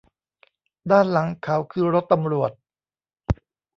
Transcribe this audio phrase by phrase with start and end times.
[0.91, 2.51] ด้านหลังเขาคือรถตำรวจ